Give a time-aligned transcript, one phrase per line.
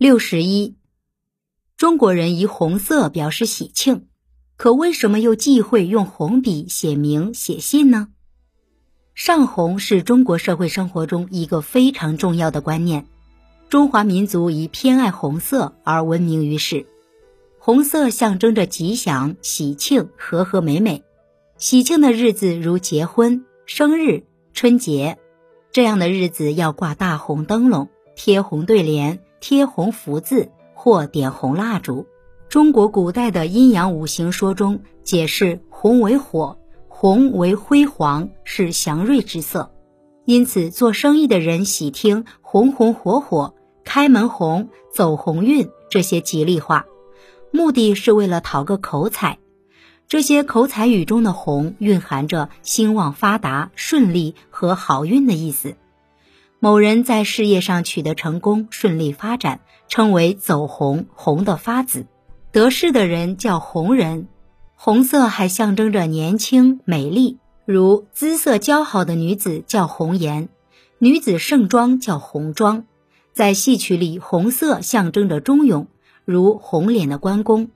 [0.00, 0.76] 六十一，
[1.76, 4.06] 中国人以红色表示喜庆，
[4.56, 8.08] 可为什么又忌讳用红笔写名写信呢？
[9.14, 13.08] 上红是中国社会生活中一个非常重要的观念。
[13.68, 16.86] 中华民族以偏爱红色而闻名于世，
[17.58, 21.04] 红色象征着吉祥、喜庆、和和美美。
[21.58, 24.24] 喜庆的日子如结婚、生日、
[24.54, 25.18] 春节，
[25.72, 29.20] 这样的日子要挂大红灯笼，贴红对联。
[29.40, 32.06] 贴红福字或点红蜡烛。
[32.48, 36.58] 中国古代的阴阳五行说中解释，红为火，
[36.88, 39.72] 红为辉煌，是祥瑞之色。
[40.24, 43.54] 因此，做生意的人喜听“红红火火
[43.84, 46.86] ”“开门红”“走鸿运”这些吉利话，
[47.50, 49.38] 目的是为了讨个口彩。
[50.06, 55.76] 这些口彩语中的“红”蕴含着兴旺发达、顺利和好运的意思。
[56.62, 62.04] 某人在事业上取得成功，顺利发展，称为走红，红的发紫。
[62.52, 64.28] 得势的人叫红人。
[64.74, 70.50] 红色还象征着年轻美丽，如姿色姣好的女子叫红颜，
[70.98, 72.84] 女子盛装叫红妆。
[73.32, 75.86] 在戏曲里，红色象征着忠勇，
[76.26, 77.70] 如红脸的关公。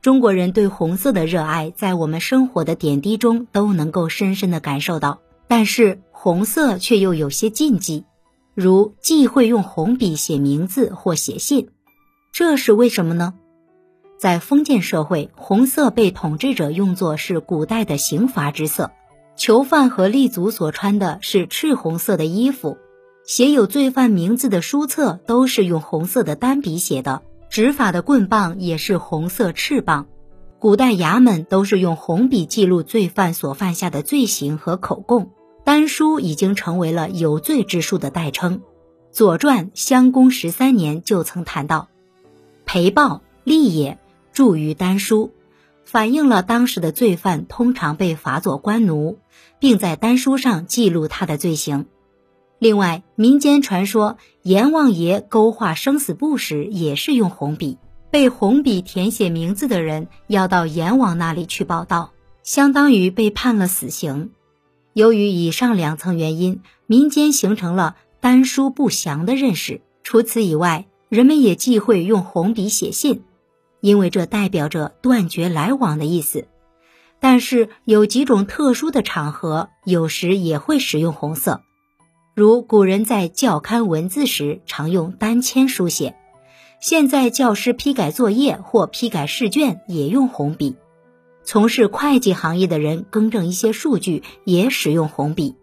[0.00, 5.20] 中国人对红色的热爱，在我们生活的点滴中都能够深深的感受到。
[5.46, 8.06] 但是，红色却又有些禁忌。
[8.54, 11.70] 如忌讳用红笔写名字或写信，
[12.32, 13.34] 这是为什么呢？
[14.16, 18.92] 在封建社会，红色被统治者用作是古代的刑罚之色，
[19.36, 22.78] 囚犯和吏卒所穿的是赤红色的衣服，
[23.26, 30.06] 写有罪犯名字的书册都是用红色的单笔写的，执法的棍棒也是红色赤棒，
[30.60, 35.32] 古代衙门都是用红笔记录罪犯所犯下的罪行和口供。
[35.74, 38.58] 丹书已经成为了有罪之书的代称，
[39.10, 41.88] 《左传》襄公十三年就曾谈到
[42.64, 43.98] ：“裴豹立也，
[44.32, 45.32] 著于丹书，
[45.84, 49.18] 反映了当时的罪犯通常被罚作官奴，
[49.58, 51.86] 并在丹书上记录他的罪行。
[52.60, 57.78] 另外，民间传说阎王爷勾画生死簿时也是用红笔，
[58.12, 62.12] 被红笔填写名字的人要到阎王那里去报道，
[62.44, 64.30] 相当于被判了死刑。”
[64.94, 69.82] 由于以上两层原因，民间形成了丹书不祥的认识。
[70.04, 73.24] 除此以外，人们也忌讳用红笔写信，
[73.80, 76.46] 因为这代表着断绝来往的意思。
[77.18, 81.62] 但是有几种特殊的场合，有时也会使用红色，
[82.34, 86.14] 如古人在校勘文字时常用丹签书写，
[86.80, 90.76] 现在教师批改作业或批改试卷也用红笔。
[91.44, 95.56] 从事会计行业的人更正一些数据也使用红笔。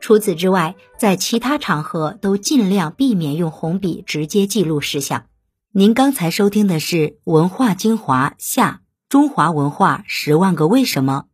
[0.00, 5.26] 除此之外，在其他场合都尽量避免用红笔直接记录事项。
[5.72, 11.26] 您刚才收听的是《文化精华下中华文化十万个为什么》，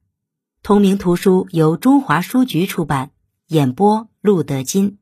[0.62, 3.12] 同名图书由中华书局出版，
[3.46, 4.98] 演播路德金。